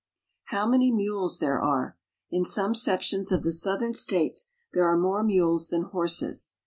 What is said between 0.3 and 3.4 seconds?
How many mules there are! In some sections